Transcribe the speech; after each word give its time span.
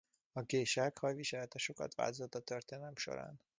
A 0.31 0.41
gésák 0.41 0.97
hajviselete 0.97 1.57
sokat 1.57 1.95
változott 1.95 2.35
a 2.35 2.39
történelem 2.39 2.95
során. 2.95 3.41